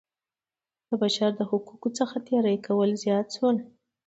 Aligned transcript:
د 0.87 0.89
بشر 1.01 1.31
د 1.35 1.41
حقونو 1.49 1.89
څخه 1.99 2.15
تېری 2.27 2.57
کول 2.65 2.89
زیات 3.03 3.27
شول. 3.35 3.57